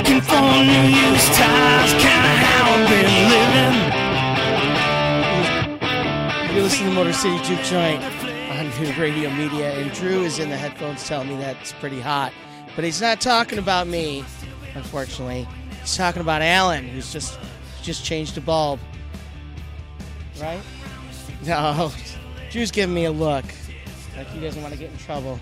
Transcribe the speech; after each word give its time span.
looking 0.00 0.20
for 0.22 0.40
New 0.40 0.88
Year's 0.88 1.28
ties, 1.36 1.92
kinda 1.92 2.32
how 2.40 2.72
I've 2.72 2.88
been 2.88 3.12
living. 6.48 6.54
You're 6.54 6.64
listening 6.64 6.88
to 6.88 6.94
Motor 6.94 7.12
City 7.12 7.38
Juke 7.44 7.62
Joint 7.64 8.02
on 8.50 8.70
New 8.82 8.92
Radio 8.94 9.28
Media, 9.28 9.72
and 9.78 9.92
Drew 9.92 10.22
is 10.22 10.38
in 10.38 10.48
the 10.48 10.56
headphones 10.56 11.06
telling 11.06 11.28
me 11.28 11.36
that 11.36 11.56
it's 11.60 11.72
pretty 11.72 12.00
hot. 12.00 12.32
But 12.74 12.84
he's 12.84 13.02
not 13.02 13.20
talking 13.20 13.58
about 13.58 13.88
me, 13.88 14.24
unfortunately. 14.74 15.46
He's 15.82 15.98
talking 15.98 16.22
about 16.22 16.40
Alan, 16.40 16.88
who's 16.88 17.12
just 17.12 17.38
just 17.82 18.02
changed 18.02 18.38
a 18.38 18.40
bulb. 18.40 18.80
Right? 20.40 20.62
No, 21.44 21.92
Drew's 22.50 22.70
giving 22.70 22.94
me 22.94 23.04
a 23.04 23.12
look. 23.12 23.44
Like 24.16 24.28
he 24.28 24.40
doesn't 24.40 24.62
want 24.62 24.72
to 24.72 24.80
get 24.80 24.90
in 24.90 24.96
trouble. 24.96 25.38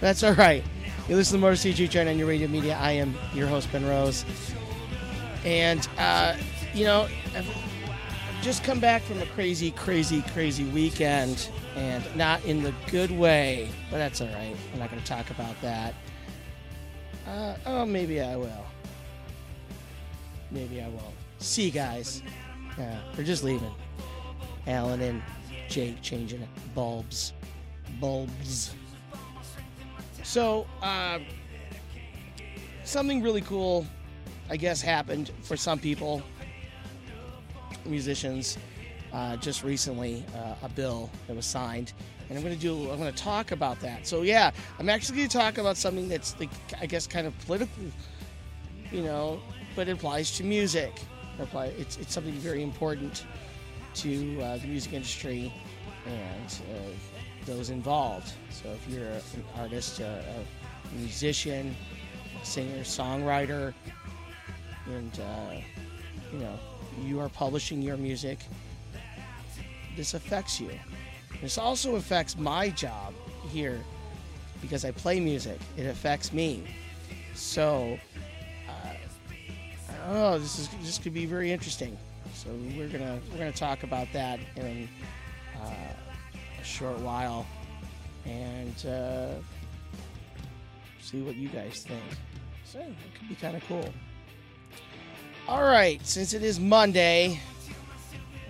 That's 0.00 0.22
all 0.22 0.32
right. 0.32 0.64
You 1.10 1.16
listen 1.16 1.40
to 1.40 1.44
Motor 1.44 1.72
Juke 1.72 1.90
Joint 1.90 2.08
on 2.08 2.16
New 2.16 2.28
Radio 2.28 2.46
Media. 2.46 2.78
I 2.80 2.92
am 2.92 3.16
your 3.34 3.48
host, 3.48 3.72
Ben 3.72 3.84
Rose. 3.84 4.24
And, 5.44 5.88
uh, 5.98 6.36
you 6.72 6.84
know, 6.84 7.08
I've, 7.34 7.52
just 8.42 8.62
come 8.62 8.78
back 8.78 9.02
from 9.02 9.20
a 9.20 9.26
crazy, 9.26 9.72
crazy, 9.72 10.22
crazy 10.32 10.62
weekend, 10.66 11.50
and 11.74 12.04
not 12.14 12.44
in 12.44 12.62
the 12.62 12.72
good 12.92 13.10
way, 13.10 13.70
but 13.90 13.98
that's 13.98 14.20
all 14.20 14.28
right. 14.28 14.54
I'm 14.72 14.78
not 14.78 14.88
going 14.88 15.02
to 15.02 15.08
talk 15.08 15.28
about 15.30 15.60
that. 15.62 15.94
Uh, 17.26 17.56
oh, 17.66 17.84
maybe 17.84 18.20
I 18.20 18.36
will. 18.36 18.64
Maybe 20.52 20.80
I 20.80 20.88
won't. 20.90 21.16
See 21.38 21.64
you 21.64 21.72
guys. 21.72 22.22
We're 23.16 23.24
just 23.24 23.42
leaving. 23.42 23.74
Alan 24.68 25.00
and 25.00 25.20
Jake 25.68 26.00
changing 26.02 26.46
bulbs. 26.72 27.32
Bulbs. 27.98 28.76
So, 30.30 30.64
uh, 30.80 31.18
something 32.84 33.20
really 33.20 33.40
cool, 33.40 33.84
I 34.48 34.56
guess, 34.56 34.80
happened 34.80 35.32
for 35.42 35.56
some 35.56 35.80
people, 35.80 36.22
musicians, 37.84 38.56
uh, 39.12 39.38
just 39.38 39.64
recently. 39.64 40.24
Uh, 40.36 40.54
a 40.62 40.68
bill 40.68 41.10
that 41.26 41.34
was 41.34 41.46
signed, 41.46 41.94
and 42.28 42.38
I'm 42.38 42.44
going 42.44 42.54
to 42.54 42.60
do. 42.60 42.92
I'm 42.92 43.00
going 43.00 43.12
to 43.12 43.22
talk 43.22 43.50
about 43.50 43.80
that. 43.80 44.06
So, 44.06 44.22
yeah, 44.22 44.52
I'm 44.78 44.88
actually 44.88 45.16
going 45.16 45.28
to 45.30 45.36
talk 45.36 45.58
about 45.58 45.76
something 45.76 46.08
that's, 46.08 46.38
like, 46.38 46.50
I 46.80 46.86
guess, 46.86 47.08
kind 47.08 47.26
of 47.26 47.36
political, 47.40 47.82
you 48.92 49.02
know, 49.02 49.40
but 49.74 49.88
it 49.88 49.94
applies 49.94 50.30
to 50.36 50.44
music. 50.44 50.92
It 51.40 51.48
It's 51.76 51.96
it's 51.96 52.14
something 52.14 52.34
very 52.34 52.62
important 52.62 53.26
to 53.94 54.40
uh, 54.42 54.58
the 54.58 54.68
music 54.68 54.92
industry 54.92 55.52
and 56.06 56.54
uh, 56.72 57.09
those 57.46 57.70
involved. 57.70 58.32
So 58.50 58.68
if 58.70 58.88
you're 58.92 59.08
an 59.08 59.44
artist, 59.58 60.00
a, 60.00 60.22
a 60.22 60.98
musician, 60.98 61.74
singer, 62.42 62.82
songwriter, 62.82 63.74
and 64.86 65.20
uh, 65.20 65.54
you 66.32 66.38
know 66.38 66.58
you 67.02 67.20
are 67.20 67.28
publishing 67.28 67.82
your 67.82 67.96
music, 67.96 68.38
this 69.96 70.14
affects 70.14 70.60
you. 70.60 70.70
This 71.40 71.58
also 71.58 71.96
affects 71.96 72.36
my 72.36 72.70
job 72.70 73.14
here 73.50 73.80
because 74.60 74.84
I 74.84 74.90
play 74.90 75.20
music. 75.20 75.58
It 75.76 75.86
affects 75.86 76.32
me. 76.32 76.64
So, 77.34 77.98
uh, 78.68 78.94
oh, 80.08 80.38
this 80.38 80.58
is 80.58 80.68
this 80.82 80.98
could 80.98 81.14
be 81.14 81.26
very 81.26 81.50
interesting. 81.50 81.96
So 82.34 82.50
we're 82.76 82.88
gonna 82.88 83.18
we're 83.30 83.38
gonna 83.38 83.52
talk 83.52 83.82
about 83.82 84.08
that 84.12 84.40
in 84.56 84.88
uh, 85.62 85.68
a 86.60 86.64
short 86.64 86.98
while 87.00 87.46
and 88.24 88.86
uh, 88.86 89.34
see 91.00 91.22
what 91.22 91.36
you 91.36 91.48
guys 91.48 91.84
think. 91.86 92.02
So 92.64 92.78
it 92.78 92.94
could 93.18 93.28
be 93.28 93.34
kind 93.34 93.56
of 93.56 93.64
cool. 93.66 93.88
All 95.48 95.62
right, 95.62 96.04
since 96.06 96.32
it 96.34 96.42
is 96.42 96.60
Monday, 96.60 97.40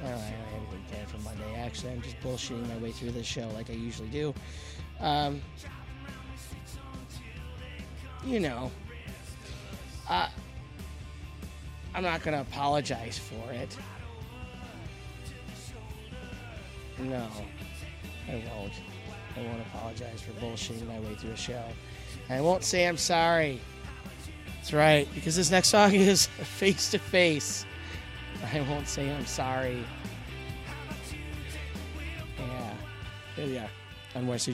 well, 0.03 0.13
I 0.13 0.13
don't 0.13 0.21
have 0.21 0.53
anything 0.57 0.85
planned 0.91 1.09
for 1.09 1.19
Monday. 1.19 1.55
Actually, 1.57 1.93
I'm 1.93 2.03
just 2.03 2.21
bullshitting 2.21 2.69
my 2.69 2.77
way 2.79 2.93
through 2.93 3.13
this 3.13 3.27
show 3.27 3.49
like 3.55 3.71
I 3.71 3.75
usually 3.75 4.09
do. 4.09 4.35
Um, 5.01 5.41
you 8.25 8.41
know, 8.41 8.71
uh, 10.09 10.29
I'm 11.95 12.03
not 12.03 12.23
gonna 12.23 12.43
apologize 12.43 13.19
for 13.19 13.53
it. 13.53 13.77
No, 16.99 17.27
I 18.31 18.35
won't. 18.55 18.73
I 19.37 19.43
won't 19.43 19.61
apologize 19.63 20.21
for 20.21 20.33
bullshitting 20.33 20.87
my 20.87 21.01
way 21.01 21.15
through 21.15 21.33
a 21.33 21.37
show. 21.37 21.65
I 22.29 22.41
won't 22.41 22.65
say 22.65 22.87
I'm 22.87 22.97
sorry. 22.97 23.61
That's 24.57 24.73
right, 24.73 25.09
because 25.15 25.37
this 25.37 25.51
next 25.51 25.69
song 25.69 25.95
is 25.95 26.27
face 26.27 26.91
to 26.91 26.99
face. 26.99 27.65
I 28.53 28.61
won't 28.63 28.89
say 28.89 29.11
I'm 29.13 29.27
sorry. 29.27 29.85
Yeah, 32.39 32.75
here 33.37 33.47
we 33.47 33.59
are 33.59 33.71
on 34.15 34.27
West 34.27 34.49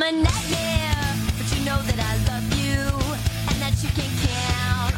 I'm 0.00 0.14
a 0.14 0.22
nightmare, 0.22 1.16
but 1.36 1.58
you 1.58 1.64
know 1.64 1.82
that 1.82 1.98
I 1.98 2.14
love 2.30 2.46
you 2.56 2.78
and 3.50 3.60
that 3.60 3.74
you 3.82 3.88
can 3.96 4.08
count. 4.28 4.97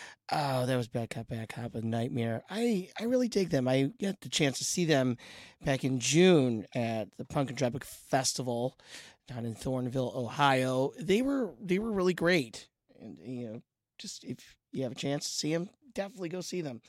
oh, 0.31 0.65
that 0.65 0.77
was 0.77 0.87
Bad 0.87 1.09
Cop, 1.09 1.27
Bad 1.27 1.49
Cop, 1.49 1.75
a 1.75 1.81
nightmare. 1.81 2.43
I, 2.49 2.89
I 2.99 3.03
really 3.03 3.27
dig 3.27 3.49
them. 3.49 3.67
I 3.67 3.91
got 4.01 4.21
the 4.21 4.29
chance 4.29 4.57
to 4.59 4.63
see 4.63 4.85
them 4.85 5.17
back 5.63 5.83
in 5.83 5.99
June 5.99 6.65
at 6.73 7.09
the 7.17 7.25
Punk 7.25 7.49
in 7.49 7.55
Drublic 7.55 7.83
Festival 7.83 8.77
down 9.27 9.45
in 9.45 9.55
Thornville, 9.55 10.15
Ohio. 10.15 10.91
They 10.99 11.21
were 11.21 11.51
they 11.61 11.79
were 11.79 11.91
really 11.91 12.13
great, 12.13 12.67
and 12.99 13.17
you 13.23 13.47
know, 13.47 13.61
just 13.97 14.23
if 14.23 14.55
you 14.71 14.83
have 14.83 14.91
a 14.91 14.95
chance 14.95 15.25
to 15.25 15.31
see 15.31 15.53
them, 15.53 15.69
definitely 15.93 16.29
go 16.29 16.41
see 16.41 16.61
them. 16.61 16.81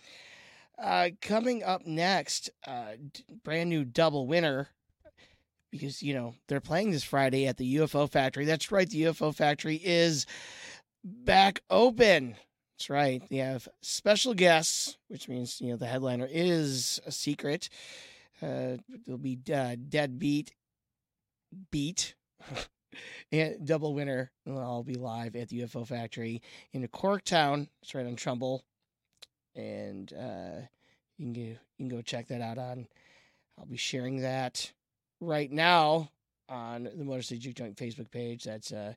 Uh, 0.79 1.11
coming 1.21 1.63
up 1.63 1.87
next, 1.87 2.51
uh, 2.67 2.93
d- 3.13 3.25
brand 3.45 3.69
new 3.69 3.85
double 3.85 4.27
winner 4.27 4.69
because 5.71 6.03
you 6.03 6.15
know 6.15 6.35
they're 6.49 6.61
playing 6.61 6.91
this 6.91 7.05
Friday 7.05 7.47
at 7.47 7.57
the 7.57 7.77
UFO 7.77 8.11
Factory. 8.11 8.45
That's 8.45 8.71
right, 8.73 8.89
the 8.89 9.03
UFO 9.05 9.35
Factory 9.35 9.81
is 9.83 10.27
back 11.05 11.61
open. 11.71 12.37
That's 12.83 12.91
right. 12.91 13.23
They 13.31 13.37
have 13.37 13.69
special 13.81 14.35
guests, 14.35 14.99
which 15.07 15.29
means 15.29 15.61
you 15.61 15.69
know 15.69 15.77
the 15.77 15.87
headliner 15.87 16.27
is 16.29 17.01
a 17.07 17.13
secret. 17.13 17.69
Uh, 18.43 18.79
there'll 19.07 19.19
be 19.19 19.39
uh, 19.55 19.77
Deadbeat, 19.89 20.53
Beat, 21.71 22.17
and 23.31 23.65
Double 23.65 23.95
Winner. 23.95 24.33
will 24.45 24.59
all 24.59 24.83
be 24.83 24.97
live 24.97 25.37
at 25.37 25.49
the 25.49 25.61
UFO 25.61 25.87
Factory 25.87 26.43
in 26.73 26.85
Corktown. 26.89 27.69
It's 27.83 27.95
right 27.95 28.05
on 28.05 28.17
Trumbull, 28.17 28.65
and 29.55 30.13
uh, 30.13 30.63
you 31.19 31.27
can 31.27 31.33
go, 31.35 31.41
you 31.41 31.59
can 31.79 31.89
go 31.89 32.03
check 32.03 32.27
that 32.27 32.41
out 32.41 32.59
on. 32.59 32.89
I'll 33.61 33.67
be 33.67 33.77
sharing 33.77 34.23
that 34.23 34.73
right 35.21 35.53
now 35.53 36.11
on 36.49 36.89
the 36.97 37.05
Motor 37.05 37.23
City 37.23 37.39
Juke 37.39 37.55
Joint 37.55 37.77
Facebook 37.77 38.11
page. 38.11 38.43
That's 38.43 38.73
uh, 38.73 38.95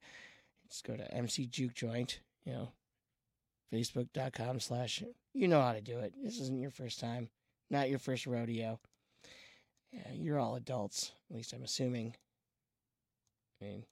let's 0.65 0.81
go 0.81 0.95
to 0.95 1.13
MC 1.13 1.45
Juke 1.45 1.75
Joint. 1.75 2.21
You 2.45 2.53
know, 2.53 2.71
Facebook.com 3.73 4.59
slash. 4.59 5.03
You 5.33 5.47
know 5.47 5.61
how 5.61 5.73
to 5.73 5.81
do 5.81 5.99
it. 5.99 6.13
This 6.21 6.39
isn't 6.39 6.59
your 6.59 6.71
first 6.71 6.99
time, 6.99 7.29
not 7.69 7.89
your 7.89 7.99
first 7.99 8.25
rodeo. 8.25 8.79
Yeah, 9.91 10.11
you're 10.13 10.39
all 10.39 10.55
adults. 10.55 11.11
At 11.29 11.35
least 11.35 11.53
I'm 11.53 11.63
assuming. 11.63 12.15
I 13.61 13.65
mean, 13.65 13.83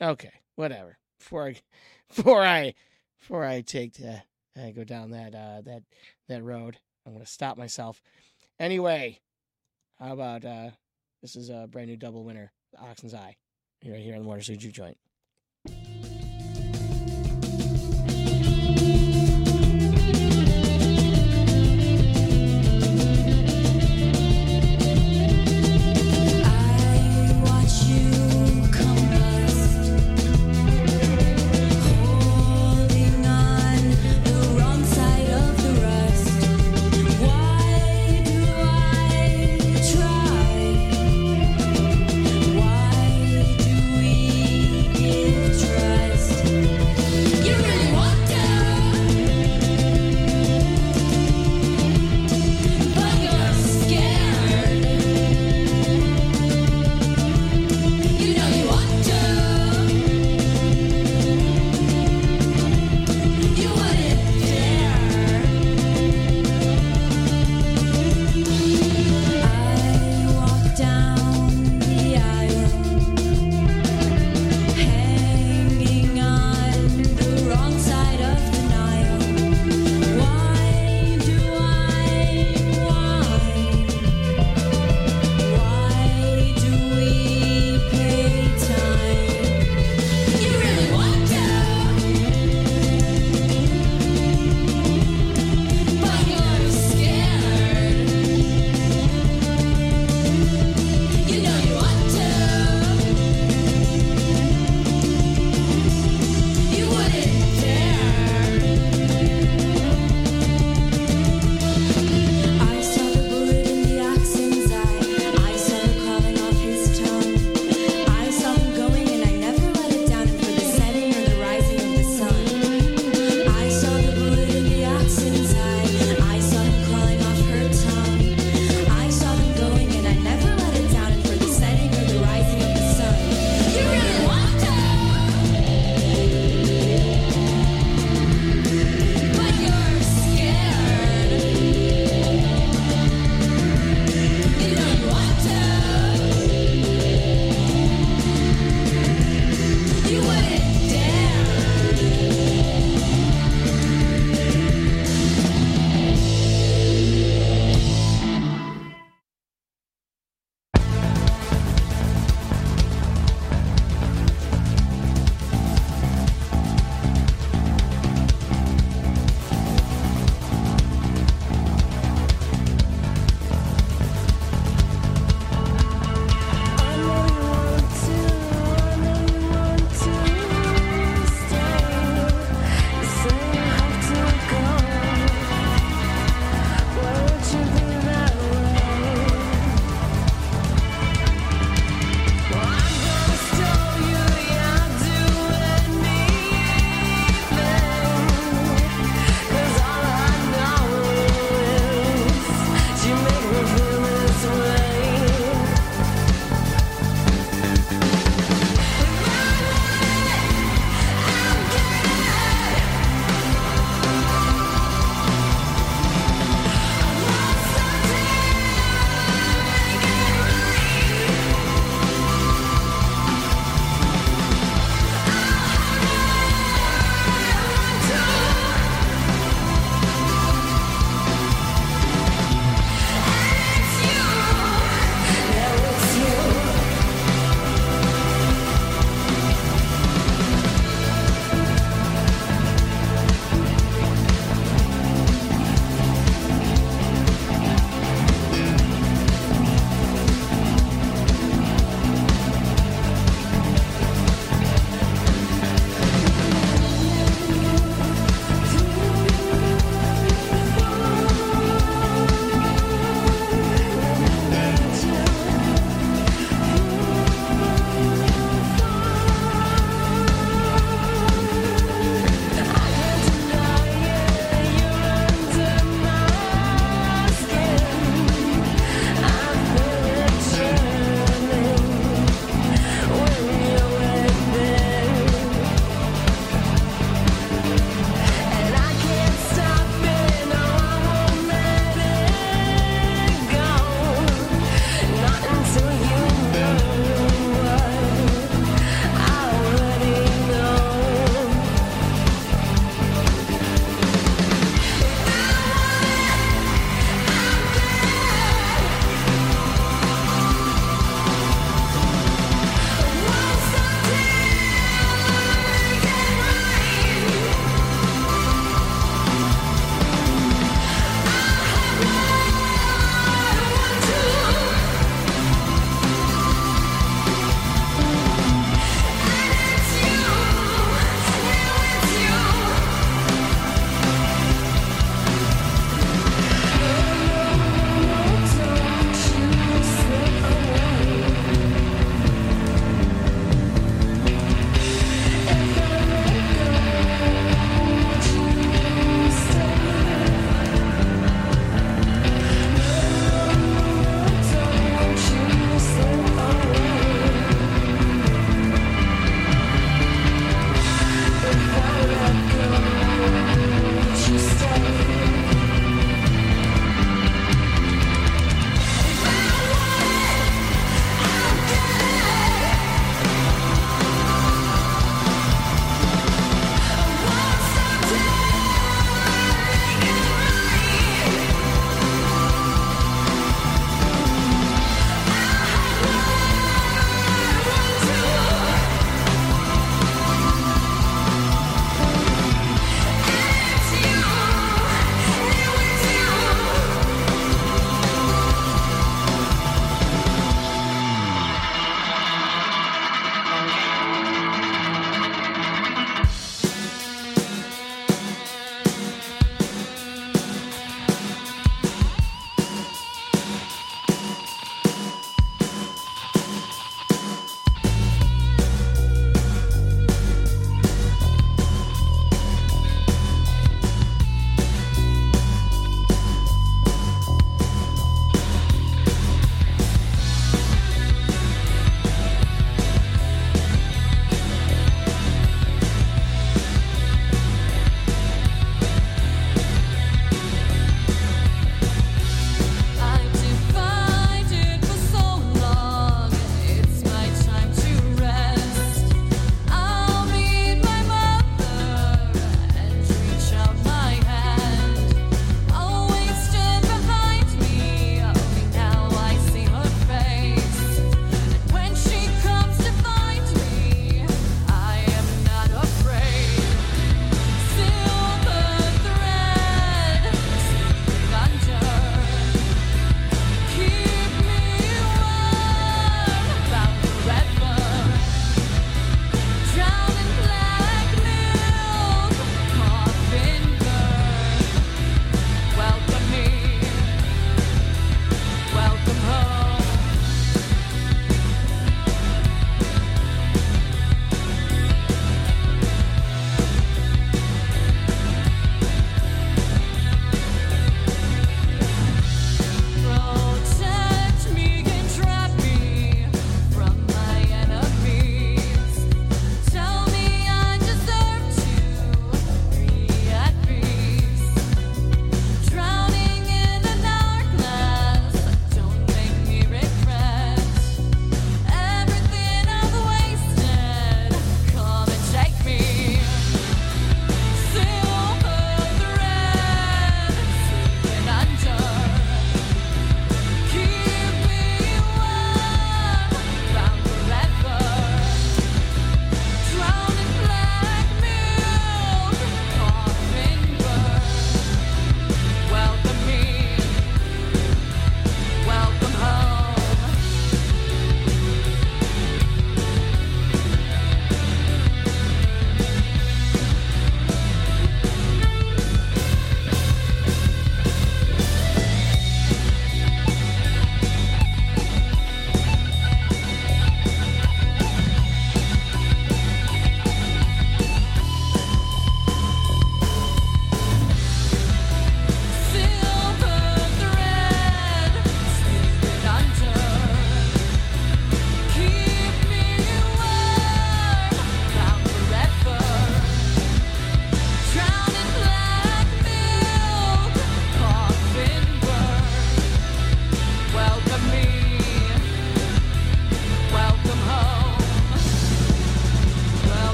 okay, 0.00 0.32
whatever. 0.54 0.98
Before 1.18 1.48
I, 1.48 1.56
before 2.14 2.42
I, 2.42 2.74
before 3.18 3.44
I 3.44 3.60
take 3.60 3.94
the, 3.94 4.22
I 4.56 4.70
go 4.70 4.84
down 4.84 5.10
that 5.10 5.34
uh, 5.34 5.60
that 5.62 5.82
that 6.28 6.42
road, 6.42 6.78
I'm 7.06 7.12
gonna 7.12 7.26
stop 7.26 7.56
myself. 7.56 8.00
Anyway, 8.58 9.20
how 9.98 10.12
about 10.12 10.44
uh, 10.44 10.70
this 11.22 11.36
is 11.36 11.50
a 11.50 11.68
brand 11.70 11.88
new 11.88 11.96
double 11.96 12.24
winner, 12.24 12.52
Oxen's 12.78 13.14
Eye, 13.14 13.36
right 13.84 14.00
here 14.00 14.14
on 14.14 14.22
the 14.22 14.26
Motor 14.26 14.42
City 14.42 14.70
Joint. 14.70 14.96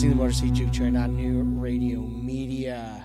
Listening 0.00 0.16
to 0.16 0.22
Motor 0.22 0.32
City 0.32 0.50
Juke 0.52 0.70
Joint 0.70 0.96
on 0.96 1.14
New 1.14 1.42
Radio 1.60 2.00
Media. 2.00 3.04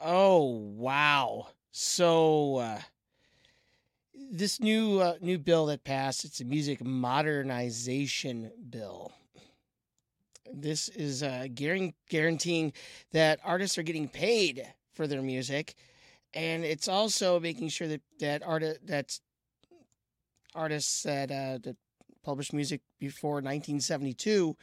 Oh 0.00 0.48
wow! 0.76 1.46
So 1.70 2.56
uh, 2.56 2.80
this 4.30 4.60
new 4.60 5.00
uh, 5.00 5.14
new 5.22 5.38
bill 5.38 5.64
that 5.66 5.82
passed, 5.82 6.26
it's 6.26 6.42
a 6.42 6.44
music 6.44 6.84
modernization 6.84 8.50
bill. 8.68 9.12
This 10.52 10.90
is 10.90 11.22
uh, 11.22 11.46
guaranteeing 11.54 12.74
that 13.12 13.40
artists 13.42 13.78
are 13.78 13.82
getting 13.82 14.06
paid 14.06 14.70
for 14.92 15.06
their 15.06 15.22
music, 15.22 15.74
and 16.34 16.66
it's 16.66 16.86
also 16.86 17.40
making 17.40 17.70
sure 17.70 17.88
that 17.88 18.02
that 18.18 18.42
art 18.42 18.62
that 18.84 19.18
artists 20.54 21.02
that 21.04 21.30
uh, 21.30 21.56
that 21.62 21.76
published 22.22 22.52
music 22.52 22.82
before 22.98 23.36
1972 23.36 24.54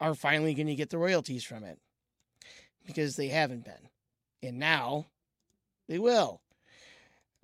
are 0.00 0.14
finally 0.14 0.54
going 0.54 0.66
to 0.66 0.74
get 0.74 0.90
the 0.90 0.98
royalties 0.98 1.44
from 1.44 1.64
it 1.64 1.78
because 2.86 3.16
they 3.16 3.28
haven't 3.28 3.64
been. 3.64 3.88
And 4.42 4.58
now 4.58 5.06
they 5.88 5.98
will. 5.98 6.40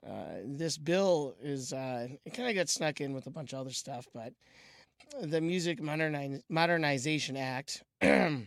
Uh, 0.06 0.40
this 0.44 0.78
bill 0.78 1.34
is, 1.42 1.72
uh, 1.72 2.08
it 2.24 2.34
kind 2.34 2.48
of 2.48 2.54
got 2.54 2.68
snuck 2.68 3.00
in 3.00 3.12
with 3.12 3.26
a 3.26 3.30
bunch 3.30 3.52
of 3.52 3.60
other 3.60 3.70
stuff, 3.70 4.06
but 4.14 4.32
the 5.22 5.40
Music 5.40 5.80
Moderni- 5.80 6.42
Modernization 6.48 7.36
Act, 7.36 7.82
the 8.00 8.46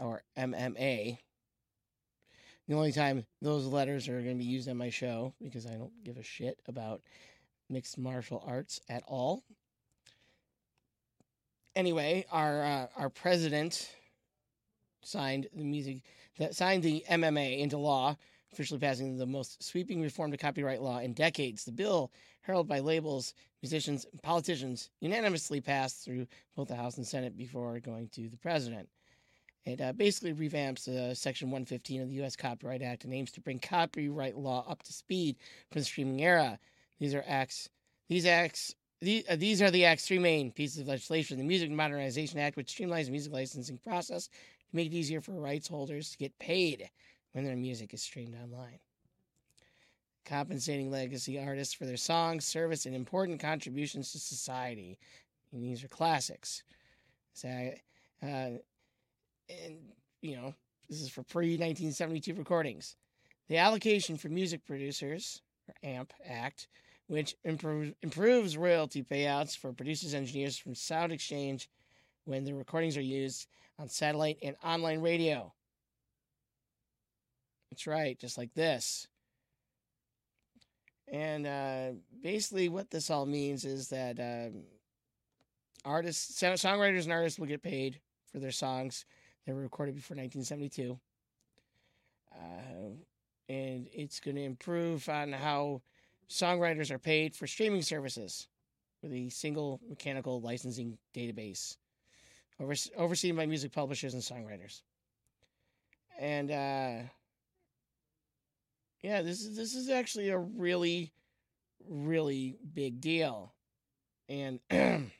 or 0.00 0.22
MMA, 0.38 1.18
the 2.68 2.74
only 2.74 2.92
time 2.92 3.24
those 3.42 3.66
letters 3.66 4.08
are 4.08 4.20
going 4.22 4.38
to 4.38 4.44
be 4.44 4.50
used 4.50 4.68
on 4.68 4.76
my 4.76 4.90
show 4.90 5.34
because 5.42 5.66
I 5.66 5.74
don't 5.74 5.92
give 6.02 6.16
a 6.16 6.22
shit 6.22 6.58
about 6.66 7.02
mixed 7.68 7.98
martial 7.98 8.42
arts 8.46 8.80
at 8.88 9.02
all 9.06 9.42
anyway, 11.76 12.26
our 12.32 12.62
uh, 12.64 12.86
our 12.96 13.10
president 13.10 13.94
signed 15.04 15.46
the 15.54 15.62
music 15.62 16.02
that 16.38 16.56
signed 16.56 16.82
the 16.82 17.04
MMA 17.08 17.60
into 17.60 17.78
law, 17.78 18.16
officially 18.52 18.80
passing 18.80 19.16
the 19.16 19.26
most 19.26 19.62
sweeping 19.62 20.02
reform 20.02 20.32
to 20.32 20.36
copyright 20.36 20.82
law 20.82 20.98
in 20.98 21.12
decades. 21.12 21.64
The 21.64 21.72
bill, 21.72 22.10
heralded 22.40 22.68
by 22.68 22.80
labels, 22.80 23.34
musicians, 23.62 24.06
and 24.10 24.20
politicians, 24.22 24.90
unanimously 25.00 25.60
passed 25.60 26.04
through 26.04 26.26
both 26.56 26.68
the 26.68 26.76
House 26.76 26.96
and 26.96 27.06
Senate 27.06 27.36
before 27.36 27.78
going 27.78 28.08
to 28.08 28.28
the 28.28 28.38
president. 28.38 28.88
It 29.64 29.80
uh, 29.80 29.92
basically 29.92 30.32
revamps 30.32 30.88
uh, 30.88 31.12
Section 31.14 31.48
115 31.48 32.02
of 32.02 32.08
the 32.08 32.14
U.S. 32.16 32.36
Copyright 32.36 32.82
Act 32.82 33.04
and 33.04 33.12
aims 33.12 33.32
to 33.32 33.40
bring 33.40 33.58
copyright 33.58 34.36
law 34.36 34.64
up 34.68 34.82
to 34.84 34.92
speed 34.92 35.36
for 35.72 35.80
the 35.80 35.84
streaming 35.84 36.22
era. 36.22 36.58
These 37.00 37.14
are 37.14 37.24
acts. 37.26 37.68
These 38.08 38.26
acts 38.26 38.76
these, 39.06 39.24
uh, 39.30 39.36
these 39.36 39.62
are 39.62 39.70
the 39.70 39.84
Act's 39.84 40.06
three 40.06 40.18
main 40.18 40.50
pieces 40.50 40.80
of 40.80 40.88
legislation 40.88 41.38
the 41.38 41.44
Music 41.44 41.70
Modernization 41.70 42.40
Act, 42.40 42.56
which 42.56 42.74
streamlines 42.74 43.06
the 43.06 43.12
music 43.12 43.32
licensing 43.32 43.78
process 43.78 44.26
to 44.26 44.76
make 44.76 44.88
it 44.88 44.94
easier 44.94 45.20
for 45.20 45.32
rights 45.32 45.68
holders 45.68 46.10
to 46.10 46.18
get 46.18 46.36
paid 46.40 46.90
when 47.32 47.44
their 47.44 47.54
music 47.54 47.94
is 47.94 48.02
streamed 48.02 48.34
online. 48.34 48.80
Compensating 50.24 50.90
legacy 50.90 51.38
artists 51.38 51.72
for 51.72 51.84
their 51.86 51.96
songs, 51.96 52.44
service, 52.44 52.84
and 52.84 52.96
important 52.96 53.38
contributions 53.38 54.10
to 54.10 54.18
society. 54.18 54.98
And 55.52 55.62
these 55.62 55.84
are 55.84 55.88
classics. 55.88 56.64
So, 57.32 57.48
uh, 57.48 58.26
and, 58.26 59.78
you 60.20 60.34
know, 60.34 60.52
this 60.88 61.00
is 61.00 61.08
for 61.08 61.22
pre 61.22 61.50
1972 61.50 62.34
recordings. 62.34 62.96
The 63.48 63.58
allocation 63.58 64.16
for 64.16 64.28
music 64.28 64.66
producers, 64.66 65.42
or 65.68 65.88
AMP 65.88 66.12
Act, 66.28 66.66
which 67.08 67.36
improve, 67.44 67.94
improves 68.02 68.56
royalty 68.56 69.02
payouts 69.02 69.56
for 69.56 69.72
producers 69.72 70.14
engineers 70.14 70.58
from 70.58 70.74
Sound 70.74 71.12
Exchange 71.12 71.68
when 72.24 72.44
the 72.44 72.52
recordings 72.52 72.96
are 72.96 73.02
used 73.02 73.46
on 73.78 73.88
satellite 73.88 74.38
and 74.42 74.56
online 74.64 75.00
radio. 75.00 75.52
That's 77.70 77.86
right, 77.86 78.18
just 78.18 78.38
like 78.38 78.52
this. 78.54 79.06
And 81.08 81.46
uh, 81.46 81.90
basically, 82.22 82.68
what 82.68 82.90
this 82.90 83.10
all 83.10 83.26
means 83.26 83.64
is 83.64 83.88
that 83.88 84.18
um, 84.18 84.62
artists, 85.84 86.40
songwriters, 86.40 87.04
and 87.04 87.12
artists 87.12 87.38
will 87.38 87.46
get 87.46 87.62
paid 87.62 88.00
for 88.32 88.40
their 88.40 88.50
songs 88.50 89.04
that 89.46 89.54
were 89.54 89.62
recorded 89.62 89.94
before 89.94 90.16
1972. 90.16 90.98
Uh, 92.32 92.90
and 93.48 93.88
it's 93.92 94.18
going 94.18 94.34
to 94.36 94.42
improve 94.42 95.08
on 95.08 95.32
how 95.32 95.80
songwriters 96.28 96.90
are 96.90 96.98
paid 96.98 97.34
for 97.34 97.46
streaming 97.46 97.82
services 97.82 98.48
with 99.02 99.12
a 99.12 99.28
single 99.28 99.80
mechanical 99.88 100.40
licensing 100.40 100.98
database 101.14 101.76
overs- 102.60 102.90
overseen 102.96 103.36
by 103.36 103.46
music 103.46 103.72
publishers 103.72 104.14
and 104.14 104.22
songwriters. 104.22 104.82
And 106.18 106.50
uh, 106.50 107.08
yeah, 109.02 109.22
this 109.22 109.42
is 109.42 109.56
this 109.56 109.74
is 109.74 109.90
actually 109.90 110.30
a 110.30 110.38
really, 110.38 111.12
really 111.88 112.56
big 112.74 113.00
deal, 113.00 113.52
and 114.28 114.58
and 114.70 115.10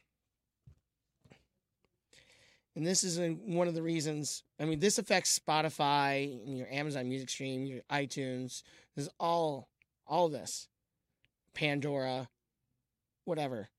this 2.74 3.04
is 3.04 3.20
one 3.44 3.68
of 3.68 3.74
the 3.74 3.82
reasons. 3.82 4.42
I 4.58 4.64
mean, 4.64 4.80
this 4.80 4.98
affects 4.98 5.38
Spotify, 5.38 6.42
and 6.46 6.56
your 6.56 6.68
Amazon 6.70 7.10
Music 7.10 7.28
Stream, 7.28 7.66
your 7.66 7.82
iTunes. 7.92 8.62
This 8.94 9.04
is 9.04 9.10
all 9.20 9.68
all 10.06 10.30
this. 10.30 10.68
Pandora, 11.56 12.28
whatever. 13.24 13.70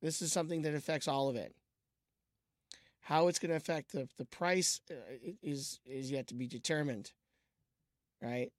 This 0.00 0.22
is 0.22 0.32
something 0.32 0.62
that 0.62 0.74
affects 0.74 1.06
all 1.06 1.28
of 1.28 1.36
it. 1.36 1.54
How 3.02 3.28
it's 3.28 3.38
going 3.38 3.50
to 3.50 3.56
affect 3.56 3.92
the, 3.92 4.08
the 4.16 4.24
price 4.24 4.80
uh, 4.90 4.94
is 5.42 5.78
is 5.84 6.10
yet 6.10 6.26
to 6.28 6.34
be 6.34 6.46
determined, 6.46 7.12
right? 8.22 8.50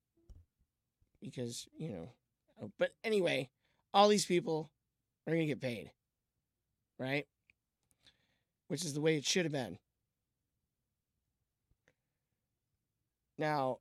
Because 1.20 1.68
you 1.76 1.90
know, 1.90 2.10
oh, 2.62 2.72
but 2.78 2.92
anyway, 3.04 3.50
all 3.92 4.08
these 4.08 4.26
people 4.26 4.70
are 5.26 5.34
going 5.34 5.42
to 5.42 5.48
get 5.48 5.60
paid, 5.60 5.90
right? 7.00 7.26
Which 8.68 8.86
is 8.86 8.94
the 8.94 9.02
way 9.02 9.18
it 9.18 9.26
should 9.26 9.46
have 9.46 9.52
been. 9.52 9.80
Now, 13.40 13.80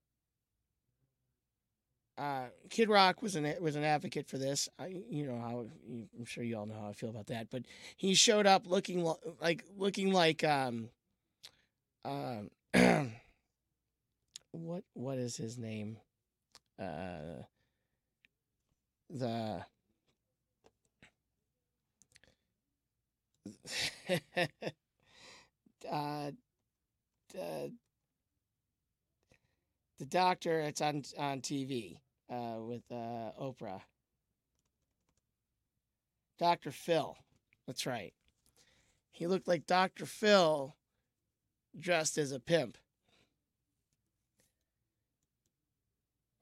uh, 2.17 2.47
Kid 2.71 2.89
Rock 2.89 3.23
was 3.23 3.35
an 3.37 3.53
was 3.61 3.77
an 3.77 3.85
advocate 3.85 4.29
for 4.29 4.39
this. 4.39 4.69
I, 4.79 4.87
you 5.09 5.27
know 5.27 5.39
how 5.39 5.67
I'm 6.19 6.25
sure 6.25 6.45
you 6.45 6.57
all 6.57 6.67
know 6.67 6.81
how 6.81 6.89
I 6.89 6.93
feel 6.93 7.11
about 7.11 7.27
that. 7.27 7.49
But 7.51 7.65
he 7.97 8.15
showed 8.15 8.47
up 8.47 8.67
looking 8.67 9.05
like 9.41 9.65
looking 9.77 10.13
like 10.13 10.45
um, 10.45 10.91
um, 12.05 12.51
what 14.53 14.85
what 14.95 15.19
is 15.19 15.37
his 15.37 15.59
name? 15.59 15.99
Uh, 16.79 17.43
the 19.11 19.65
uh, 25.91 26.31
uh, 27.39 27.69
the 29.99 30.05
doctor. 30.07 30.61
It's 30.61 30.81
on 30.81 31.03
on 31.19 31.41
TV 31.41 31.99
uh, 32.31 32.57
with 32.61 32.83
uh, 32.91 33.31
Oprah. 33.41 33.83
Dr. 36.39 36.73
Phil. 36.73 37.17
That's 37.67 37.87
right. 37.87 38.13
He 39.13 39.27
looked 39.27 39.47
like 39.47 39.67
Dr. 39.67 40.07
Phil 40.07 40.75
dressed 41.79 42.19
as 42.19 42.33
a 42.33 42.41
pimp. 42.41 42.77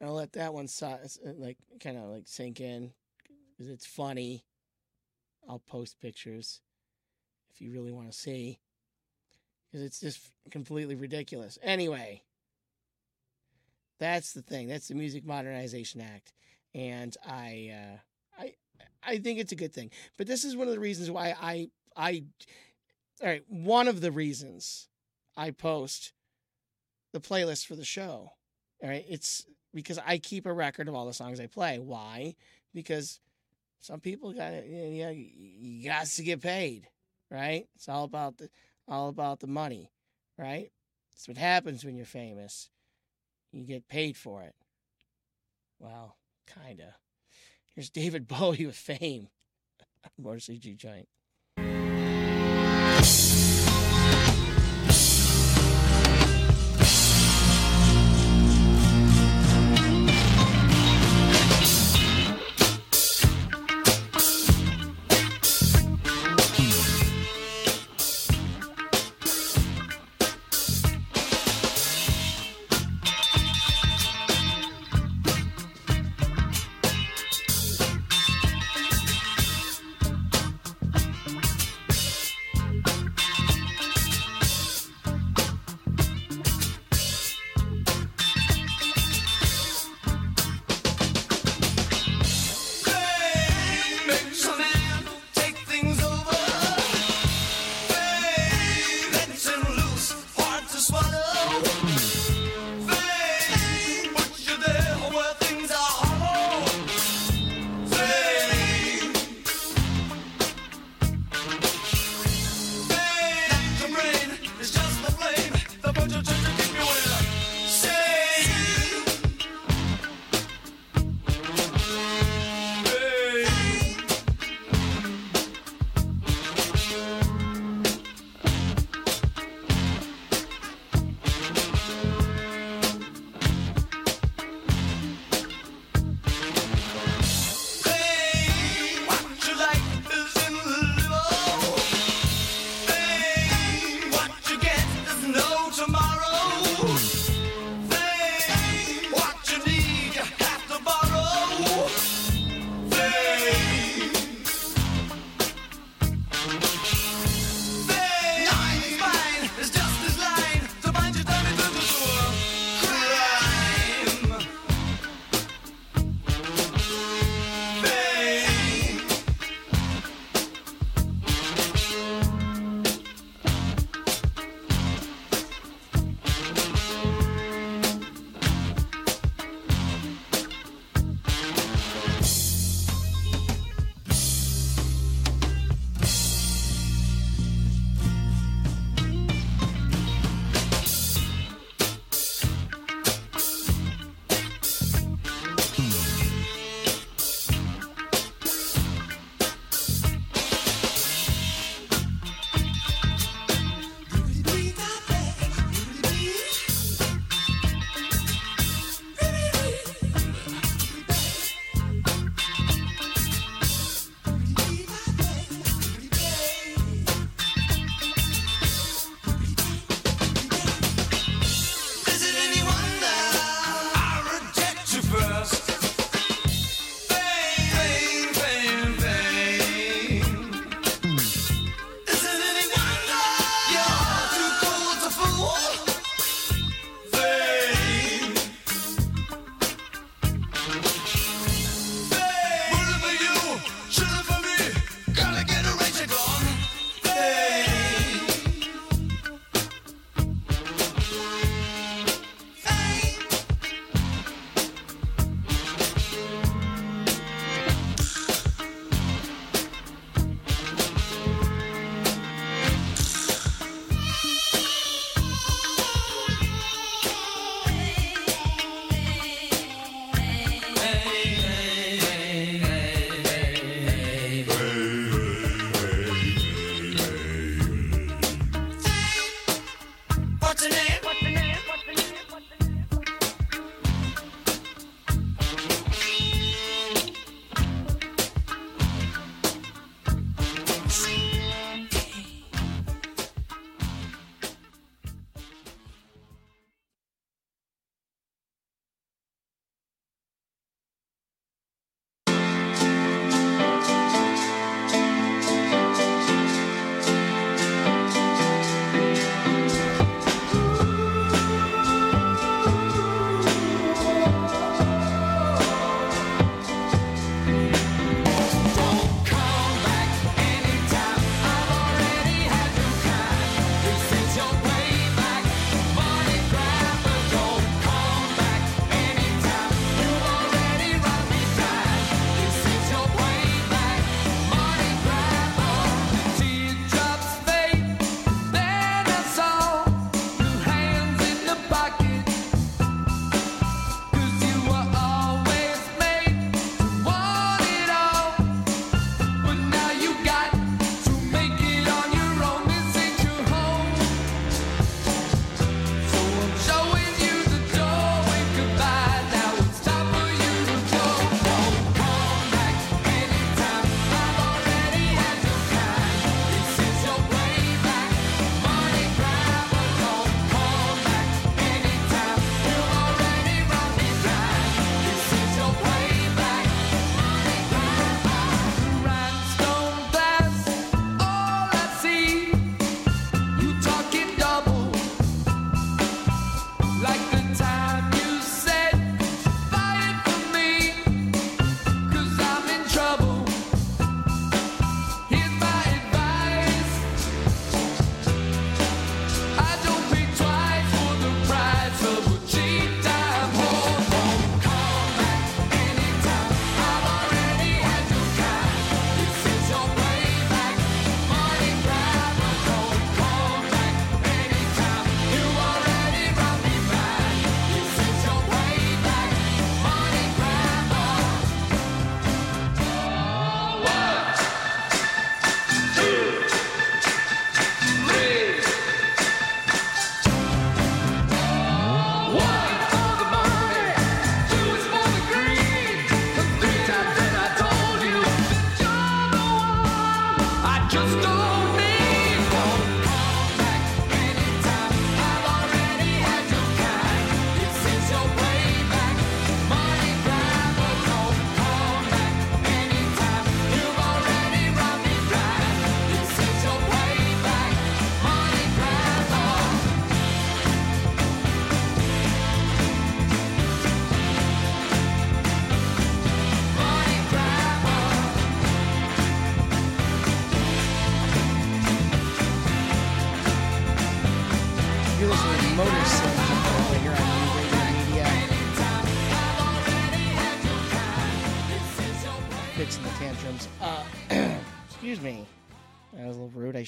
I'll 0.03 0.15
let 0.15 0.33
that 0.33 0.53
one 0.53 0.67
so, 0.67 0.99
like 1.39 1.59
kind 1.81 1.97
of 1.97 2.05
like 2.05 2.25
sink 2.27 2.61
in 2.61 2.93
because 3.53 3.71
it's 3.71 3.87
funny. 3.87 4.45
I'll 5.49 5.61
post 5.61 6.01
pictures 6.01 6.61
if 7.53 7.61
you 7.61 7.73
really 7.73 7.93
want 7.93 8.11
to 8.11 8.17
see 8.17 8.59
because 9.71 9.85
it's 9.85 10.01
just 10.01 10.33
completely 10.51 10.97
ridiculous. 10.97 11.59
Anyway, 11.63 12.23
that's 14.03 14.33
the 14.33 14.43
thing. 14.43 14.69
That's 14.69 14.89
the 14.89 14.95
Music 14.95 15.25
Modernization 15.25 16.01
Act, 16.01 16.33
and 16.75 17.17
I, 17.27 17.73
uh, 17.73 18.43
I, 18.43 18.55
I 19.03 19.19
think 19.19 19.39
it's 19.39 19.53
a 19.53 19.57
good 19.57 19.73
thing. 19.73 19.91
But 20.19 20.27
this 20.27 20.45
is 20.45 20.57
one 20.57 20.67
of 20.67 20.75
the 20.75 20.81
reasons 20.81 21.11
why 21.11 21.35
I, 21.41 21.69
I, 21.97 22.25
all 23.23 23.29
right, 23.29 23.45
one 23.49 23.87
of 23.89 24.01
the 24.01 24.11
reasons 24.11 24.89
I 25.37 25.53
post 25.53 26.13
the 27.13 27.21
playlist 27.21 27.67
for 27.67 27.77
the 27.77 27.85
show. 27.85 28.33
All 28.83 28.89
right, 28.89 29.05
it's 29.09 29.47
because 29.73 29.99
I 30.05 30.19
keep 30.19 30.47
a 30.47 30.53
record 30.53 30.89
of 30.89 30.95
all 30.95 31.07
the 31.07 31.13
songs 31.13 31.39
I 31.39 31.47
play. 31.47 31.79
Why? 31.79 32.35
Because 32.75 33.21
some 33.81 34.01
people 34.01 34.33
got 34.33 34.51
to, 34.51 34.67
you 34.67 35.05
know, 35.05 35.11
you 35.11 35.85
got 35.85 36.07
to 36.07 36.23
get 36.23 36.41
paid, 36.43 36.89
right? 37.31 37.67
It's 37.77 37.89
all 37.89 38.05
about 38.05 38.39
the, 38.39 38.49
all 38.89 39.09
about 39.09 39.41
the 39.41 39.47
money, 39.47 39.93
right? 40.39 40.71
That's 41.13 41.29
what 41.29 41.37
happens 41.37 41.85
when 41.85 41.97
you're 41.97 42.07
famous. 42.07 42.69
You 43.53 43.65
get 43.65 43.89
paid 43.89 44.17
for 44.17 44.43
it. 44.43 44.55
Well, 45.79 46.17
kinda. 46.47 46.95
Here's 47.75 47.91
David 47.91 48.27
Bowie 48.29 48.67
with 48.67 48.77
fame. 48.77 49.29
Motor 50.19 50.39
CG 50.39 50.77
Giant. 50.77 51.09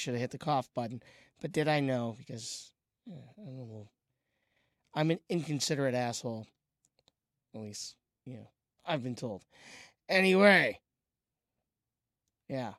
should 0.05 0.15
have 0.15 0.21
hit 0.21 0.31
the 0.31 0.39
cough 0.39 0.69
button, 0.75 1.03
but 1.41 1.51
did 1.51 1.67
I 1.67 1.81
know? 1.81 2.15
Because 2.19 2.71
yeah, 3.07 3.17
I 4.95 5.01
am 5.01 5.11
an 5.11 5.19
inconsiderate 5.29 5.95
asshole. 5.95 6.47
At 7.55 7.61
least, 7.61 7.97
you 8.27 8.35
know, 8.35 8.49
I've 8.85 9.03
been 9.03 9.17
told. 9.17 9.45
Anyway, 10.09 10.79
yeah. 12.49 12.75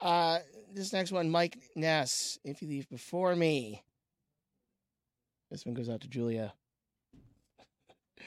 Uh, 0.00 0.38
this 0.72 0.92
next 0.92 1.12
one, 1.12 1.30
Mike 1.30 1.58
Ness. 1.74 2.38
If 2.44 2.62
you 2.62 2.68
leave 2.68 2.88
before 2.88 3.36
me, 3.36 3.82
this 5.50 5.66
one 5.66 5.74
goes 5.74 5.88
out 5.88 6.00
to 6.02 6.08
Julia. 6.08 6.54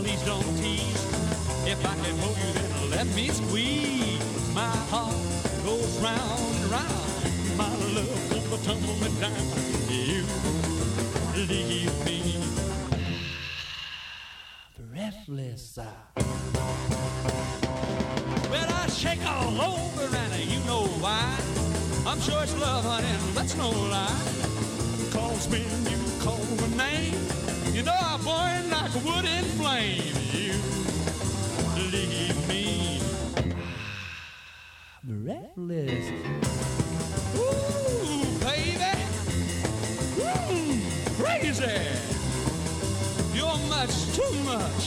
please 0.00 0.22
don't 0.22 0.56
tease. 0.56 1.04
If 1.66 1.84
I 1.84 1.94
can 1.94 2.16
hold 2.18 2.36
you, 2.38 2.52
then 2.54 2.90
let 2.90 3.06
me 3.14 3.28
squeeze. 3.28 4.22
My 4.54 4.74
heart 4.90 5.14
goes 5.64 5.98
round 5.98 6.54
and 6.56 6.70
round. 6.70 7.56
My 7.56 7.68
love 7.94 8.32
won't 8.50 8.64
tumble 8.64 9.04
and 9.04 9.20
down. 9.20 9.46
You 9.90 10.24
leave 11.46 12.04
me 12.06 12.18
breathless. 14.90 15.78
Well, 18.50 18.70
I 18.82 18.86
shake 18.88 19.24
all 19.26 19.60
over, 19.60 20.16
and 20.16 20.32
you 20.50 20.60
know 20.64 20.84
why. 21.00 21.36
I'm 22.06 22.20
sure 22.20 22.42
it's 22.42 22.54
much, 43.72 43.94
too 44.16 44.34
much. 44.44 44.84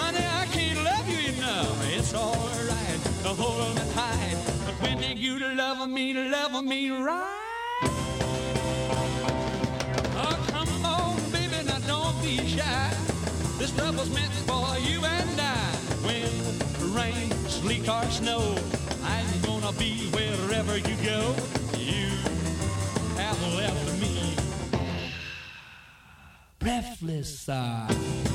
Honey, 0.00 0.24
I 0.42 0.46
can't 0.54 0.80
love 0.90 1.06
you 1.08 1.20
enough. 1.34 1.76
It's 1.96 2.14
alright 2.14 3.00
to 3.24 3.30
hold 3.40 3.74
me 3.74 3.84
tight, 3.94 4.36
but 4.64 4.74
when 4.82 4.98
you 5.16 5.38
love 5.62 5.80
me, 5.88 6.14
love 6.14 6.64
me 6.64 6.90
right. 6.90 7.90
Oh, 10.24 10.36
come 10.54 10.84
on, 10.96 11.16
baby, 11.32 11.58
now 11.66 11.80
don't 11.92 12.16
be 12.22 12.36
shy. 12.54 12.90
This 13.58 13.72
love 13.78 13.96
was 13.98 14.10
meant 14.14 14.34
for 14.48 14.66
you 14.88 14.98
and 15.16 15.40
I. 15.40 15.62
When 16.06 16.32
rain, 16.94 17.30
sleet, 17.58 17.88
or 17.88 18.04
snow, 18.10 18.42
I'm 19.14 19.30
gonna 19.48 19.72
be 19.72 19.92
wherever 20.16 20.76
you 20.88 20.96
go. 21.12 21.20
You 21.76 22.08
breathless. 26.70 27.48
Uh, 27.48 28.29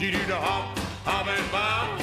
you 0.00 0.12
do 0.12 0.24
the 0.24 0.34
hop, 0.34 0.78
hop 1.04 1.26
and 1.26 1.52
bob. 1.52 1.99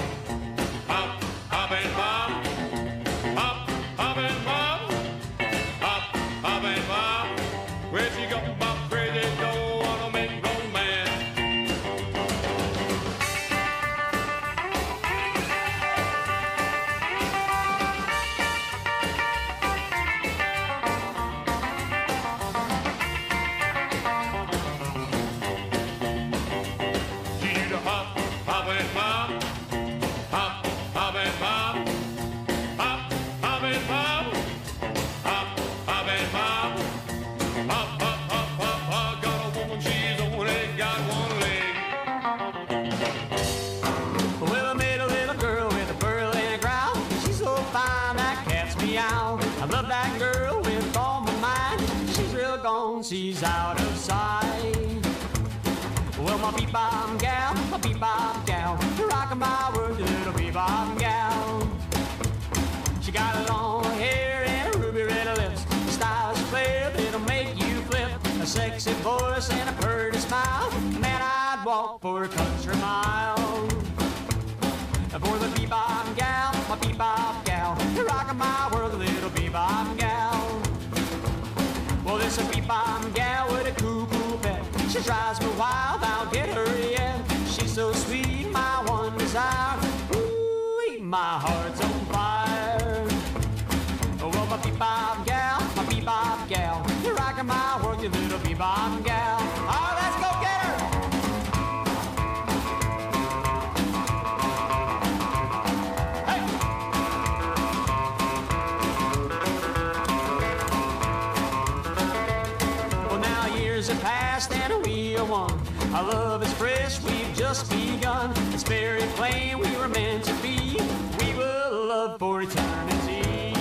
And 114.38 114.86
we 114.86 115.18
are 115.18 115.26
one. 115.26 115.60
Our 115.96 116.04
love 116.04 116.44
is 116.44 116.54
fresh, 116.54 117.02
we've 117.02 117.34
just 117.36 117.72
begun. 117.72 118.32
It's 118.54 118.62
very 118.62 119.02
plain 119.18 119.58
we 119.58 119.76
were 119.78 119.88
meant 119.88 120.26
to 120.26 120.34
be. 120.44 120.78
We 121.18 121.34
will 121.34 121.88
love 121.88 122.20
for 122.20 122.44
eternity. 122.44 123.56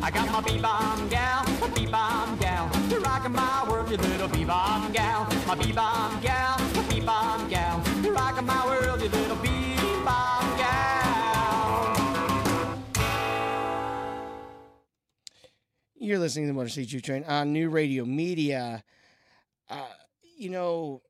I 0.00 0.12
got 0.12 0.30
my 0.30 0.40
bebop 0.42 1.10
gal, 1.10 1.42
my 1.60 1.68
bebop 1.74 2.38
gal. 2.38 2.70
You're 2.88 3.00
rocking 3.00 3.32
my 3.32 3.68
world, 3.68 3.90
you 3.90 3.96
little 3.96 4.28
bebop 4.28 4.92
gal. 4.92 5.24
My 5.44 5.56
bebop 5.56 6.22
gal, 6.22 6.56
my 6.58 6.82
bebop 6.84 7.50
gal. 7.50 7.82
You're 8.04 8.14
rocking 8.14 8.46
my 8.46 8.64
world, 8.64 9.02
you 9.02 9.08
little 9.08 9.36
bebop 9.38 10.56
gal. 10.56 11.96
You're 15.96 16.20
listening 16.20 16.44
to 16.46 16.52
the 16.52 16.54
Motor 16.54 16.68
City 16.68 17.00
Train 17.00 17.24
on 17.24 17.52
New 17.52 17.70
Radio 17.70 18.04
Media. 18.04 18.84
You 20.40 20.48
know, 20.48 21.02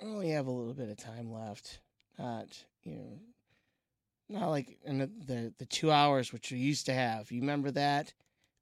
I 0.00 0.06
only 0.06 0.30
have 0.30 0.48
a 0.48 0.50
little 0.50 0.74
bit 0.74 0.88
of 0.88 0.96
time 0.96 1.32
left. 1.32 1.78
Not, 2.18 2.48
you 2.82 2.96
know, 2.96 3.20
not 4.28 4.48
like 4.48 4.76
in 4.84 4.98
the, 4.98 5.06
the, 5.24 5.54
the 5.58 5.66
two 5.66 5.92
hours 5.92 6.32
which 6.32 6.50
we 6.50 6.58
used 6.58 6.86
to 6.86 6.94
have. 6.94 7.30
You 7.30 7.42
remember 7.42 7.70
that? 7.70 8.12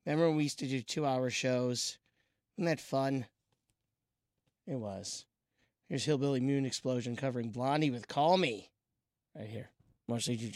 Remember 0.04 0.28
when 0.28 0.36
we 0.36 0.42
used 0.42 0.58
to 0.58 0.66
do 0.66 0.82
two 0.82 1.06
hour 1.06 1.30
shows? 1.30 1.96
Wasn't 2.58 2.68
that 2.68 2.84
fun? 2.84 3.24
It 4.66 4.76
was. 4.76 5.24
Here's 5.88 6.04
Hillbilly 6.04 6.40
Moon 6.40 6.66
Explosion 6.66 7.16
covering 7.16 7.48
Blondie 7.48 7.90
with 7.90 8.08
Call 8.08 8.36
Me. 8.36 8.68
Right 9.34 9.48
here. 9.48 9.70
Motor 10.06 10.20
City 10.20 10.52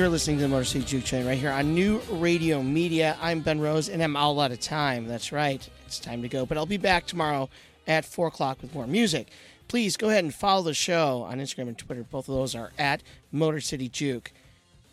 You're 0.00 0.08
listening 0.08 0.38
to 0.38 0.44
the 0.44 0.48
Motor 0.48 0.64
City 0.64 0.86
Juke 0.86 1.04
Joint 1.04 1.26
right 1.26 1.36
here 1.36 1.50
on 1.50 1.74
New 1.74 1.98
Radio 2.12 2.62
Media. 2.62 3.18
I'm 3.20 3.40
Ben 3.40 3.60
Rose, 3.60 3.90
and 3.90 4.02
I'm 4.02 4.16
all 4.16 4.40
out 4.40 4.50
of 4.50 4.58
time. 4.58 5.06
That's 5.06 5.30
right. 5.30 5.68
It's 5.84 5.98
time 5.98 6.22
to 6.22 6.28
go. 6.28 6.46
But 6.46 6.56
I'll 6.56 6.64
be 6.64 6.78
back 6.78 7.04
tomorrow 7.04 7.50
at 7.86 8.06
4 8.06 8.28
o'clock 8.28 8.62
with 8.62 8.74
more 8.74 8.86
music. 8.86 9.28
Please 9.68 9.98
go 9.98 10.08
ahead 10.08 10.24
and 10.24 10.32
follow 10.34 10.62
the 10.62 10.72
show 10.72 11.26
on 11.28 11.38
Instagram 11.38 11.68
and 11.68 11.76
Twitter. 11.76 12.02
Both 12.02 12.30
of 12.30 12.34
those 12.34 12.54
are 12.54 12.72
at 12.78 13.02
Motor 13.30 13.60
City 13.60 13.90
Juke. 13.90 14.32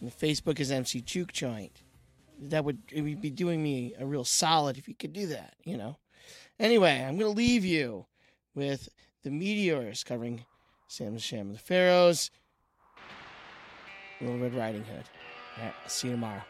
And 0.02 0.12
Facebook 0.12 0.60
is 0.60 0.72
MC 0.72 1.00
Juke 1.00 1.32
Joint. 1.32 1.84
That 2.42 2.66
would, 2.66 2.80
it 2.92 3.02
would 3.02 3.22
be 3.22 3.30
doing 3.30 3.64
me 3.64 3.94
a 3.98 4.06
real 4.06 4.26
solid 4.26 4.78
if 4.78 4.90
you 4.90 4.94
could 4.94 5.14
do 5.14 5.28
that, 5.28 5.54
you 5.64 5.78
know? 5.78 5.96
Anyway, 6.60 7.02
I'm 7.02 7.18
going 7.18 7.32
to 7.32 7.38
leave 7.38 7.64
you 7.64 8.08
with 8.56 8.90
the 9.24 9.30
Meteors 9.32 10.04
covering 10.04 10.44
Sam 10.90 11.14
the 11.14 11.22
Sham 11.22 11.48
of 11.48 11.54
the 11.54 11.60
Pharaohs. 11.60 12.30
Little 14.20 14.40
Red 14.40 14.56
Riding 14.56 14.84
Hood. 14.84 15.04
All 15.58 15.64
right, 15.64 15.74
I'll 15.84 15.90
see 15.90 16.08
you 16.08 16.14
tomorrow. 16.14 16.42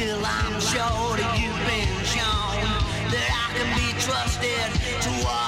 Until 0.00 0.24
I'm 0.24 0.60
sure 0.60 1.16
that 1.16 1.34
you've 1.40 1.66
been 1.66 2.04
shown 2.06 2.62
that 3.10 3.28
I 3.34 3.58
can 3.58 3.68
be 3.74 3.90
trusted 4.00 5.02
to 5.02 5.24
walk 5.24 5.47